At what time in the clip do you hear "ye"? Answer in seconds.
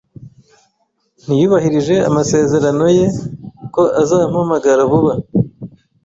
2.97-3.05